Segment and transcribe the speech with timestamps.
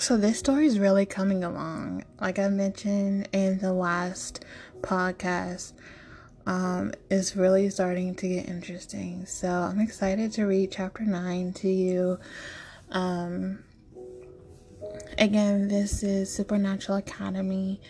[0.00, 2.04] So this story is really coming along.
[2.18, 4.42] Like I mentioned in the last
[4.80, 5.74] podcast,
[6.46, 9.26] um, it's really starting to get interesting.
[9.26, 12.18] So I'm excited to read chapter nine to you.
[12.90, 13.58] Um,
[15.18, 17.82] again, this is Supernatural Academy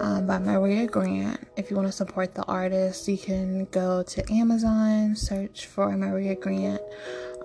[0.00, 1.48] um, by Maria Grant.
[1.56, 6.34] If you want to support the artist, you can go to Amazon, search for Maria
[6.34, 6.82] Grant,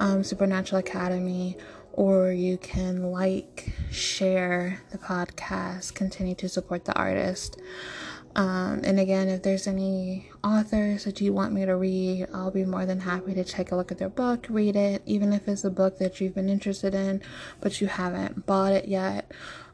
[0.02, 1.56] um, Supernatural Academy
[1.98, 7.60] or you can like, share the podcast, continue to support the artist.
[8.36, 12.66] Um, and again, if there's any authors that you want me to read, I'll be
[12.66, 15.64] more than happy to take a look at their book, read it, even if it's
[15.64, 17.20] a book that you've been interested in,
[17.62, 19.32] but you haven't bought it yet.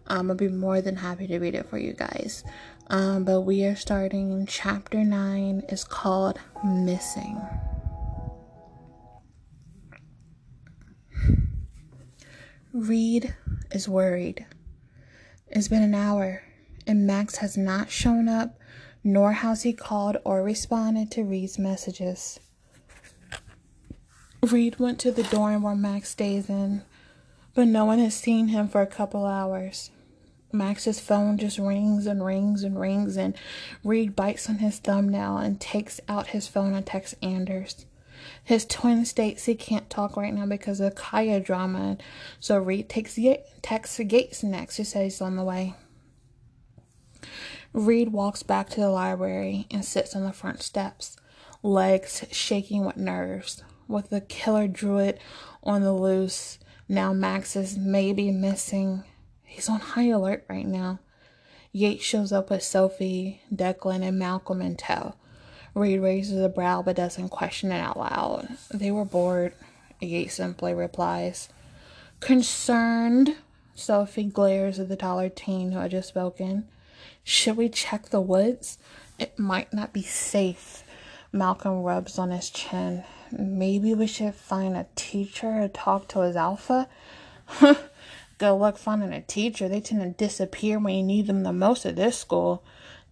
[0.08, 2.46] Um, I'll be more than happy to read it for you guys.
[2.88, 7.42] Um, but we are starting chapter 9 is called Missing.
[12.74, 13.36] Reed
[13.70, 14.48] is worried.
[15.48, 16.42] It's been an hour,
[16.88, 18.58] and Max has not shown up,
[19.04, 22.40] nor has he called or responded to Reed's messages.
[24.42, 26.82] Reed went to the dorm where Max stays in,
[27.54, 29.92] but no one has seen him for a couple hours.
[30.52, 33.36] Max's phone just rings and rings and rings, and
[33.84, 37.86] Reed bites on his thumbnail and takes out his phone and texts Anders.
[38.44, 41.98] His twin states he can't talk right now because of Kaya drama,
[42.40, 43.18] so Reed takes
[43.62, 45.76] texts Yates next, who says he's on the way.
[47.74, 51.18] Reed walks back to the library and sits on the front steps,
[51.64, 53.64] legs shaking with nerves.
[53.88, 55.20] With the killer druid
[55.64, 59.04] on the loose, now Max is maybe missing.
[59.44, 61.00] He's on high alert right now.
[61.72, 65.16] Yates shows up with Sophie, Declan, and Malcolm in tow.
[65.76, 68.48] Reed raises a brow but doesn't question it out loud.
[68.72, 69.54] They were bored.
[70.00, 71.50] Yates simply replies.
[72.20, 73.38] Concerned,
[73.74, 76.68] Sophie glares at the taller teen who had just spoken.
[77.24, 78.78] Should we check the woods?
[79.18, 80.84] It might not be safe.
[81.32, 83.04] Malcolm rubs on his chin.
[83.32, 86.88] Maybe we should find a teacher to talk to his alpha?
[88.38, 89.68] Good luck finding a teacher.
[89.68, 92.64] They tend to disappear when you need them the most at this school.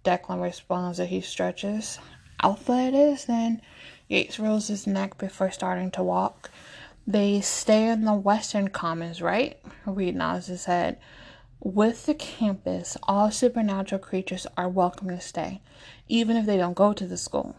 [0.03, 1.99] Declan responds as he stretches
[2.41, 3.61] alpha it is, then
[4.07, 6.51] Yates rolls his neck before starting to walk.
[7.07, 9.57] They stay in the Western Commons, right?
[9.85, 10.97] Reed nods his head.
[11.59, 15.61] With the campus, all supernatural creatures are welcome to stay,
[16.07, 17.55] even if they don't go to the school.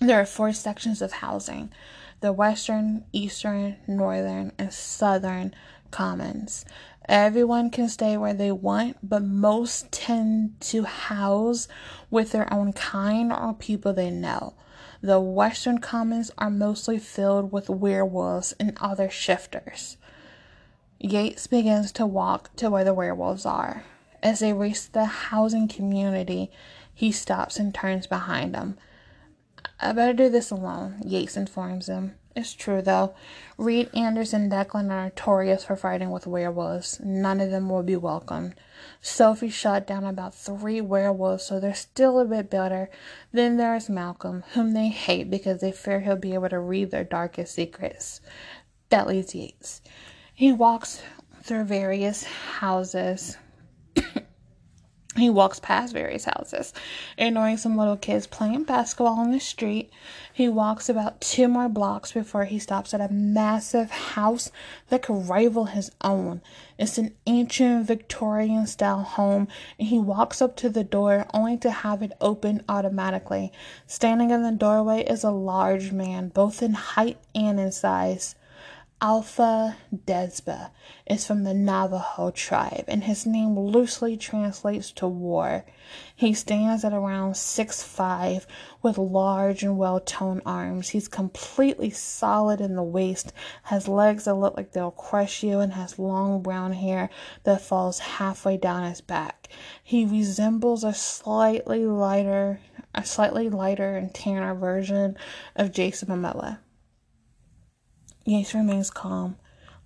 [0.00, 1.72] There are four sections of housing
[2.20, 5.54] the Western, Eastern, Northern, and Southern
[5.90, 6.64] Commons.
[7.10, 11.66] Everyone can stay where they want, but most tend to house
[12.08, 14.54] with their own kind or people they know.
[15.02, 19.96] The Western Commons are mostly filled with werewolves and other shifters.
[21.00, 23.82] Yates begins to walk to where the werewolves are.
[24.22, 26.52] As they reach the housing community,
[26.94, 28.78] he stops and turns behind them.
[29.80, 32.14] I better do this alone, Yates informs him.
[32.36, 33.14] It's true though.
[33.58, 37.00] Reed, Anderson, Declan are notorious for fighting with werewolves.
[37.00, 38.54] None of them will be welcomed.
[39.02, 42.88] Sophie shot down about three werewolves, so they're still a bit better.
[43.32, 47.04] Then there's Malcolm, whom they hate because they fear he'll be able to read their
[47.04, 48.20] darkest secrets.
[48.90, 49.82] That leaves Yates.
[50.32, 51.02] He walks
[51.42, 53.36] through various houses
[55.20, 56.72] he walks past various houses,
[57.18, 59.90] ignoring some little kids playing basketball on the street.
[60.32, 64.50] He walks about two more blocks before he stops at a massive house
[64.88, 66.40] that could rival his own.
[66.78, 69.48] It's an ancient Victorian style home,
[69.78, 73.52] and he walks up to the door only to have it open automatically.
[73.86, 78.34] Standing in the doorway is a large man, both in height and in size.
[79.02, 80.72] Alpha Desba
[81.06, 85.64] is from the Navajo tribe, and his name loosely translates to war.
[86.14, 88.46] He stands at around six five,
[88.82, 90.90] with large and well toned arms.
[90.90, 95.72] He's completely solid in the waist, has legs that look like they'll crush you, and
[95.72, 97.08] has long brown hair
[97.44, 99.48] that falls halfway down his back.
[99.82, 102.60] He resembles a slightly lighter,
[102.94, 105.16] a slightly lighter and tanner version
[105.56, 106.58] of Jason Momoa.
[108.24, 109.36] Yates remains calm,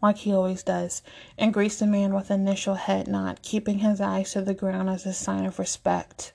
[0.02, 1.02] like he always does,
[1.38, 4.90] and greets the man with an initial head nod, keeping his eyes to the ground
[4.90, 6.32] as a sign of respect.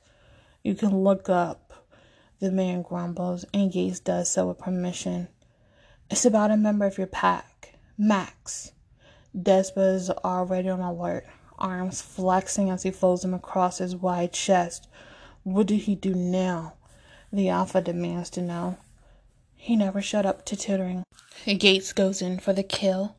[0.64, 1.86] You can look up,
[2.40, 5.28] the man grumbles, and Yates does so with permission.
[6.10, 8.72] It's about a member of your pack, Max.
[9.38, 11.28] Despa is already on alert,
[11.60, 14.88] arms flexing as he folds them across his wide chest.
[15.44, 16.74] What did he do now?
[17.32, 18.78] The Alpha demands to know.
[19.62, 21.04] He never shut up to tittering.
[21.46, 23.18] Yates goes in for the kill.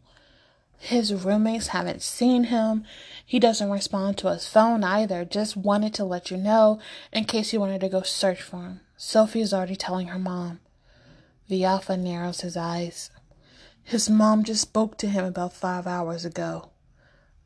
[0.78, 2.84] His roommates haven't seen him.
[3.24, 5.26] He doesn't respond to his phone either.
[5.26, 6.80] Just wanted to let you know
[7.12, 8.80] in case you wanted to go search for him.
[8.96, 10.60] Sophie is already telling her mom.
[11.48, 13.10] The alpha narrows his eyes.
[13.84, 16.70] His mom just spoke to him about five hours ago.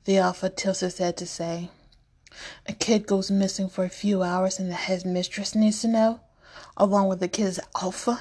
[0.04, 1.70] The alpha tilts his head to say,
[2.66, 6.20] A kid goes missing for a few hours and the headmistress needs to know,
[6.76, 8.20] along with the kid's alpha?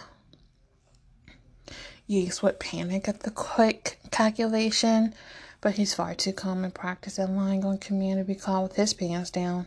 [2.13, 5.15] Yates would panic at the quick calculation,
[5.61, 7.79] but he's far too calm and practiced at lying on
[8.23, 9.65] be caught with his pants down.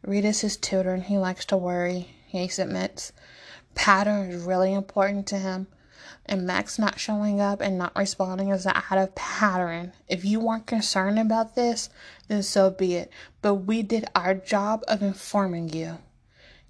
[0.00, 3.12] Rita's his tutor and he likes to worry, Yates admits.
[3.74, 5.66] Pattern is really important to him.
[6.24, 9.92] And Max not showing up and not responding is out of pattern.
[10.08, 11.90] If you weren't concerned about this,
[12.28, 13.10] then so be it.
[13.42, 15.98] But we did our job of informing you.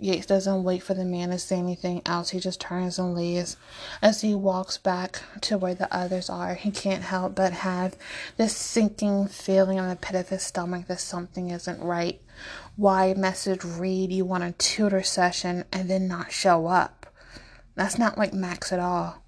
[0.00, 2.30] Yates doesn't wait for the man to say anything else.
[2.30, 3.56] He just turns and leaves.
[4.00, 7.96] As he walks back to where the others are, he can't help but have
[8.36, 12.20] this sinking feeling in the pit of his stomach that something isn't right.
[12.76, 17.12] Why message Reed you want a tutor session and then not show up?
[17.74, 19.24] That's not like Max at all.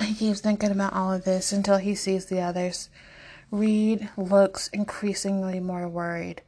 [0.00, 2.90] He keeps thinking about all of this until he sees the others.
[3.50, 6.42] Reed looks increasingly more worried,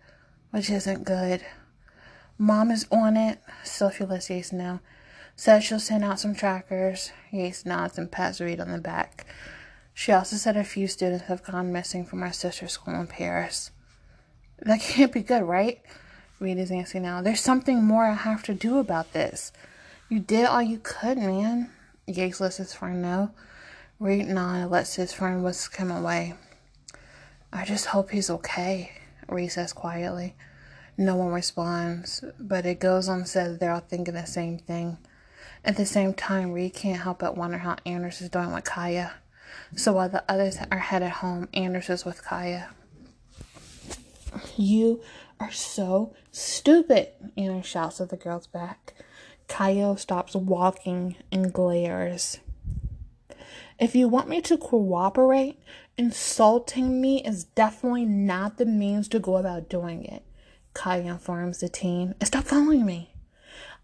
[0.52, 1.44] which isn't good.
[2.38, 3.38] Mom is on it.
[3.62, 4.80] Sophie lets Yates know.
[5.36, 7.12] Says she'll send out some trackers.
[7.30, 9.26] Yates nods and pats Reed on the back.
[9.92, 13.70] She also said a few students have gone missing from our sister school in Paris.
[14.58, 15.80] That can't be good, right?
[16.40, 17.22] Reed is asking now.
[17.22, 19.52] There's something more I have to do about this.
[20.08, 21.70] You did all you could, man.
[22.06, 23.30] Yates lets his friend know.
[24.00, 26.34] Reed nods lets his friend whisk him away.
[27.52, 28.90] I just hope he's okay,
[29.28, 30.34] Reed says quietly.
[30.96, 34.98] No one responds, but it goes on said they're all thinking the same thing.
[35.64, 39.14] At the same time, Reed can't help but wonder how Anders is doing with Kaya.
[39.74, 42.68] So while the others are headed home, Anders is with Kaya.
[44.56, 45.00] You
[45.40, 48.94] are so stupid, Anders shouts at the girl's back.
[49.48, 52.38] Kaya stops walking and glares.
[53.80, 55.58] If you want me to cooperate,
[55.96, 60.22] insulting me is definitely not the means to go about doing it.
[60.74, 62.14] Kaya informs the team.
[62.22, 63.14] Stop following me.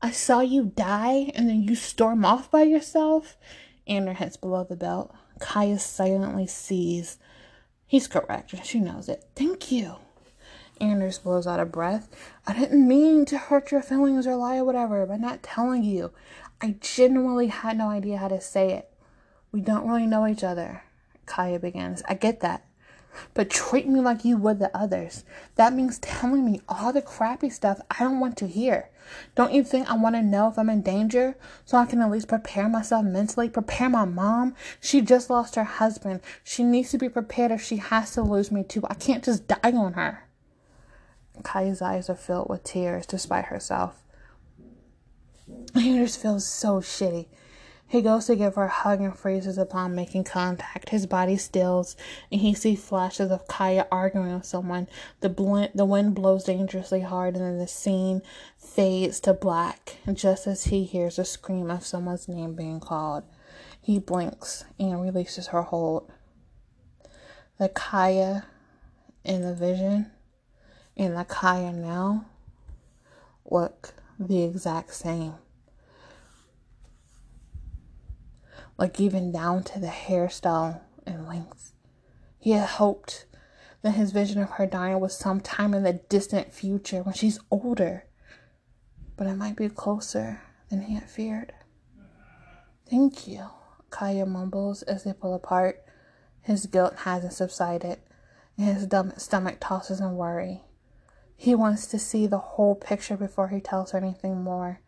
[0.02, 3.37] I saw you die and then you storm off by yourself.
[3.87, 5.14] Ander heads below the belt.
[5.38, 7.19] Kaya silently sees.
[7.87, 8.54] He's correct.
[8.64, 9.25] She knows it.
[9.34, 9.96] Thank you.
[10.81, 12.08] Anders blows out a breath.
[12.46, 16.12] I didn't mean to hurt your feelings or lie or whatever by not telling you.
[16.60, 18.90] I genuinely had no idea how to say it.
[19.52, 20.84] We don't really know each other.
[21.26, 22.02] Kaya begins.
[22.08, 22.64] I get that
[23.34, 25.24] but treat me like you would the others.
[25.56, 28.90] That means telling me all the crappy stuff I don't want to hear.
[29.34, 32.10] Don't you think I want to know if I'm in danger so I can at
[32.10, 33.48] least prepare myself mentally?
[33.48, 34.54] Prepare my mom?
[34.80, 36.20] She just lost her husband.
[36.44, 38.82] She needs to be prepared if she has to lose me too.
[38.88, 40.24] I can't just die on her.
[41.42, 44.02] Kaya's eyes are filled with tears despite herself.
[45.74, 47.26] He just feels so shitty.
[47.90, 50.90] He goes to give her a hug and freezes upon making contact.
[50.90, 51.96] His body stills,
[52.31, 54.87] and he sees flashes of Kaya arguing with someone.
[55.19, 58.22] The, bl- the wind blows dangerously hard, and then the scene
[58.56, 63.25] fades to black just as he hears a scream of someone's name being called.
[63.82, 66.12] He blinks and releases her hold.
[67.58, 68.44] The Kaya
[69.25, 70.12] in the vision
[70.97, 72.26] and the Kaya now
[73.50, 75.35] look the exact same.
[78.80, 81.75] Like even down to the hairstyle and length.
[82.38, 83.26] He had hoped
[83.82, 88.06] that his vision of her dying was sometime in the distant future when she's older,
[89.18, 91.52] but it might be closer than he had feared.
[92.88, 93.50] Thank you,
[93.90, 95.84] Kaya mumbles as they pull apart.
[96.40, 97.99] His guilt hasn't subsided,
[98.56, 98.88] and his
[99.22, 100.62] stomach tosses in worry.
[101.37, 104.80] He wants to see the whole picture before he tells her anything more.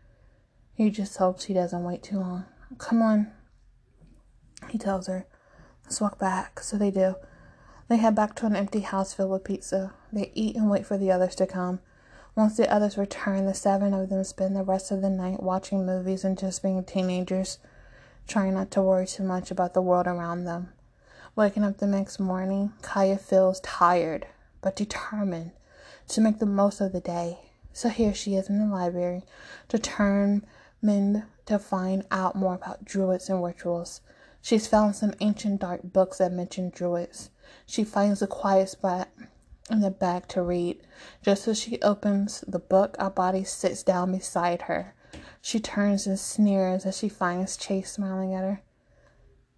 [0.72, 2.46] He just hopes he doesn't wait too long.
[2.78, 3.30] Come on,
[4.82, 5.26] tells her,
[5.84, 6.60] Let's walk back.
[6.60, 7.16] So they do.
[7.88, 9.92] They head back to an empty house filled with pizza.
[10.12, 11.80] They eat and wait for the others to come.
[12.34, 15.84] Once the others return, the seven of them spend the rest of the night watching
[15.84, 17.58] movies and just being teenagers,
[18.26, 20.72] trying not to worry too much about the world around them.
[21.36, 24.26] Waking up the next morning, Kaya feels tired,
[24.62, 25.50] but determined
[26.08, 27.38] to make the most of the day.
[27.74, 29.22] So here she is in the library,
[29.68, 30.42] determined
[31.46, 34.00] to find out more about druids and rituals.
[34.42, 37.30] She's found some ancient dark books that mention druids.
[37.64, 39.08] She finds a quiet spot
[39.70, 40.80] in the bag to read.
[41.22, 44.94] Just as she opens the book, a body sits down beside her.
[45.40, 48.62] She turns and sneers as she finds Chase smiling at her.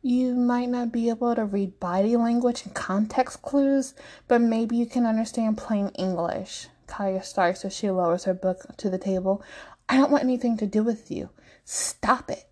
[0.02, 3.94] You might not be able to read body language and context clues,
[4.28, 6.68] but maybe you can understand plain English.
[6.86, 9.42] Kaya starts as she lowers her book to the table.
[9.88, 11.30] I don't want anything to do with you.
[11.64, 12.44] Stop it.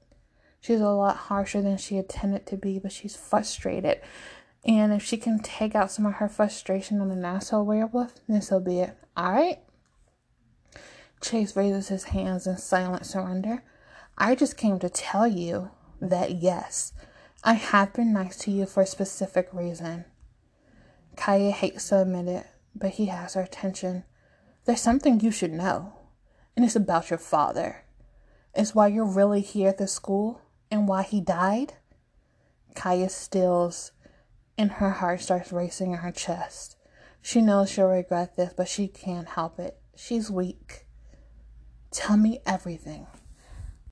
[0.62, 4.00] She's a lot harsher than she intended to be, but she's frustrated.
[4.64, 8.40] And if she can take out some of her frustration on an asshole werewolf, then
[8.42, 8.96] so be it.
[9.18, 9.58] Alright?
[11.20, 13.64] Chase raises his hands in silent surrender.
[14.16, 16.92] I just came to tell you that yes,
[17.42, 20.04] I have been nice to you for a specific reason.
[21.16, 24.04] Kaya hates to admit it, but he has her attention.
[24.64, 25.94] There's something you should know,
[26.56, 27.82] and it's about your father.
[28.54, 30.40] It's why you're really here at the school
[30.72, 31.74] and why he died.
[32.74, 33.92] Kaya stills,
[34.56, 36.76] and her heart starts racing in her chest.
[37.20, 39.78] She knows she'll regret this, but she can't help it.
[39.94, 40.86] She's weak.
[41.90, 43.06] Tell me everything.